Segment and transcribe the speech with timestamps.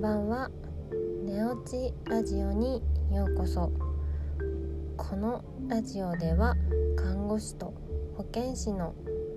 [0.00, 0.50] んばんは。
[1.26, 3.70] 寝落ちラジオにようこそ。
[4.96, 6.56] このラジオでは
[6.96, 7.74] 看護師と
[8.16, 8.94] 保健師の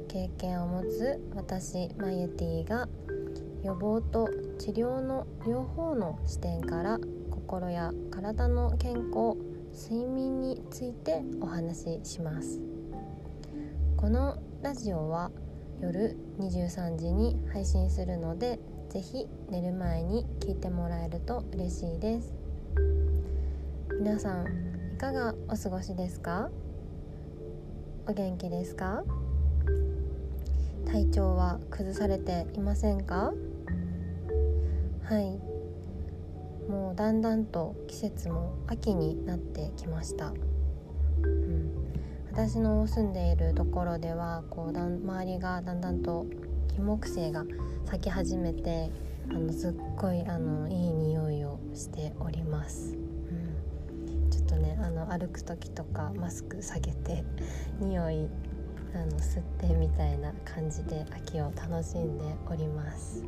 [0.08, 2.88] 経験を持つ私マユティが
[3.62, 6.98] 予防と治療の両方の視点から
[7.30, 9.36] 心や体の健康
[9.74, 12.62] 睡眠についてお話しします。
[13.98, 15.30] このラジオは
[15.82, 18.62] 夜23時に配信するので
[18.94, 22.32] ぜひ寝る前に聞いてもらえると嬉しいです。
[24.00, 24.46] 皆さん
[24.94, 26.52] いかがお過ごしですか？
[28.08, 29.04] お元気ですか？
[30.86, 33.34] 体調は崩されていませんか？
[35.06, 35.40] はい。
[36.72, 40.34] もうだんだんと季節も秋になってきました、
[41.24, 41.72] うん、
[42.32, 46.28] 私の住んでいるところではこうだん周りがだんだんと
[46.76, 47.46] 金木犀が
[47.86, 48.90] 咲き始めて
[49.30, 57.24] あのすっごいあのいい匂いをしております、うん、ちょっとねあの歩く時とかマスク下げて
[57.80, 58.28] 匂い
[58.96, 63.24] あの吸ってみたいな感じで秋を楽しんでおります、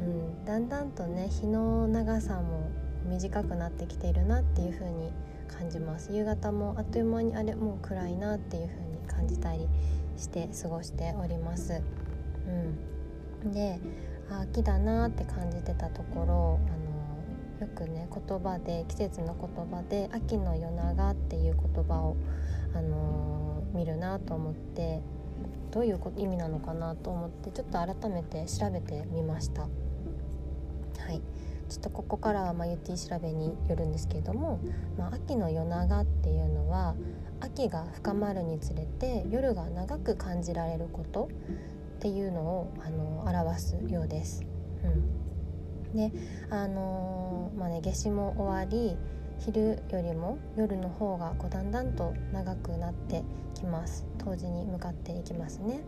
[0.00, 2.70] うん、だんだんとね日の長さも
[3.08, 5.12] 短くなってきているなっていう風に
[5.48, 6.12] 感じます。
[6.12, 9.68] 夕方もあっという間にあれもう暗いなっていう風に感じたり
[10.16, 11.82] して過ごしております。
[13.44, 13.80] うん、で
[14.28, 22.16] 秋だなって感じてたところあのよくね言葉で季節の言葉で「秋の夜長」っていう言葉を、
[22.74, 25.00] あの見るなと思って
[25.70, 29.62] どういう意味なのかなと思ってちょっと改めて調べてみました。
[29.62, 29.68] は
[31.10, 31.20] い。
[31.68, 34.60] ちょっとここからはまあユティ調べによるんですけれども、
[34.98, 36.94] まあ、秋の夜長っていうのは
[37.40, 41.28] 秋が深まるにつれて夜が長く感じられること。
[42.02, 44.44] っていうのをあの表すようです。
[44.82, 46.10] うん、で
[46.50, 48.96] あのー、まあね夏至も終わり
[49.38, 53.22] 昼よりも夜の方がこうだんだんと長くなって
[53.54, 55.84] きます冬至に向かっていきますね。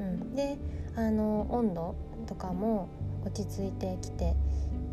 [0.00, 0.58] うん、で
[0.96, 1.94] あの温度
[2.26, 2.90] とかも
[3.24, 4.34] 落ち着いてきて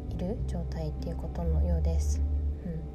[0.10, 2.22] いる状態っていうことのようです。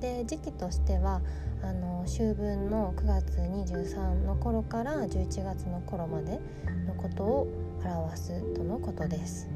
[0.01, 1.21] で時期としては
[1.63, 6.39] あの秋分の9月23の頃から11月の頃まで
[6.87, 7.49] のことを
[7.85, 9.49] 表すとのことです。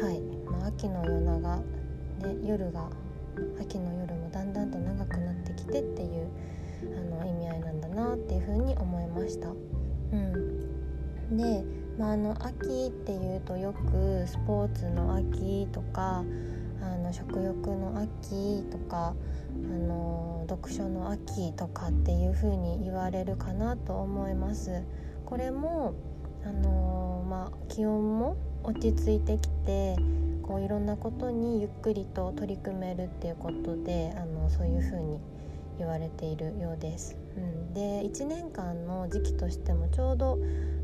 [0.00, 1.62] はい、まあ、秋の夜長
[2.20, 2.90] で夜が
[3.60, 6.28] 秋の夜もだんだんと長くなってきてっていう
[6.96, 9.48] あの意味合いなんだなっていうふうに思いました。
[9.48, 11.64] うん、で、
[11.98, 16.24] まあ、あの秋っていうとよくスポーツの秋とか
[16.82, 19.14] あの食欲の秋とか
[19.54, 24.82] あの読書の秋とかっていう風に言われるかなと思います。
[25.24, 25.94] これも
[26.44, 29.96] あのまあ、気温も落ち着いてきて
[30.42, 35.20] こういろんなことにゆっくりと取り組めるっていうことであのそういう風に
[35.78, 37.18] 言われているようです。
[37.36, 40.38] うん、で1年間の時期としてもちょうど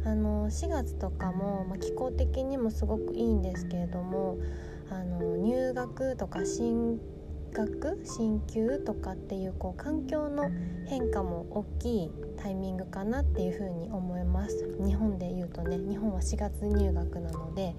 [0.05, 4.37] あの4月とかも、まあ、気候的にもすごくいいんですけれども
[4.91, 7.00] あの入学とか進
[7.53, 10.50] 学進級とかっていうこう環境の
[10.87, 14.77] 変化も大きいタイミングかなっていうふうに思います。
[14.84, 17.75] 日本で言うとね日本は4月入学なので、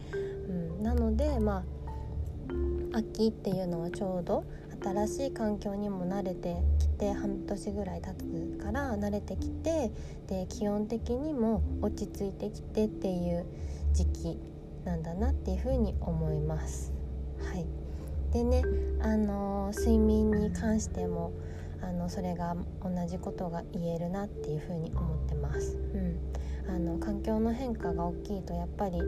[0.47, 4.45] うん、なのでまあ秋っていうのはちょうど
[4.81, 9.91] 新しい環境にも慣れてきて半年ぐらい経つから慣れてきて
[10.27, 13.45] で気温的にも落ち着いてきてっていう
[13.93, 14.39] 時期
[14.85, 16.93] なんだなっていうふうに思います。
[17.39, 17.65] はい
[18.31, 18.63] でね、
[18.99, 21.31] あの睡眠に関しても
[21.81, 25.77] あのそれが同じことが言えるなっていうふうに思ってます。
[25.93, 26.19] うん、
[26.67, 28.99] あの環境の変化が大きいとやっぱり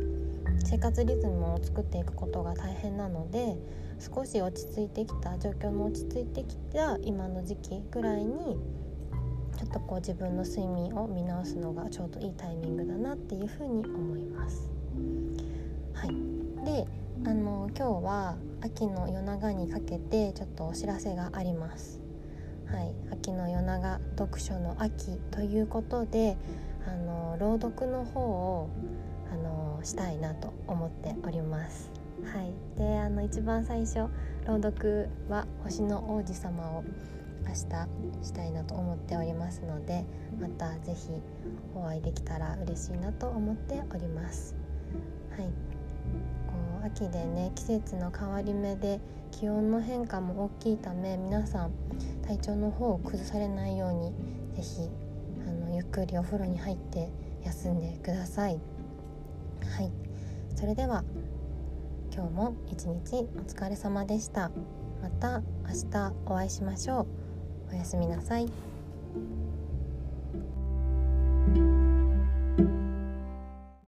[0.63, 3.57] 生活リズムを作っていくことが大変なので
[3.99, 8.57] 少し落ち着いてきた状況の落ち着いてきた今の時期ぐらいに
[9.57, 14.66] ちょっとこう自分の睡眠を見直すのがちょうどいいタイミングだなっていうふうに思います。
[17.77, 22.01] 今日は秋の夜長にかけてちょっとお知らせがあります。
[22.65, 26.37] はい、秋の夜長読書の秋ということで
[26.87, 28.69] あの朗読の方を
[29.31, 31.91] あのしたいなと思っております。
[32.23, 34.07] はい、であの一番最初
[34.47, 36.83] 朗読は「星の王子様」を
[37.45, 40.03] 明日したいなと思っておりますので
[40.41, 41.11] また是非
[41.75, 44.55] お会いできたら嬉しいなと思っております。
[45.29, 45.76] はい
[46.97, 48.99] 秋でね季節の変わり目で
[49.31, 51.71] 気温の変化も大きいため皆さん
[52.25, 54.13] 体調の方を崩されないように
[54.55, 54.89] 是非
[55.47, 57.11] あのゆっくりお風呂に入って
[57.43, 58.59] 休んでください。
[59.77, 59.91] はい。
[60.55, 61.03] それでは
[62.11, 64.49] 今日も一日お疲れ様でした。
[65.01, 67.73] また明日お会いしましょう。
[67.73, 68.47] おやすみなさい。